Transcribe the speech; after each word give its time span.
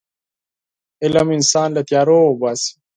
علم 1.03 1.27
انسان 1.37 1.69
له 1.73 1.81
تیارو 1.89 2.19
وباسي. 2.25 2.71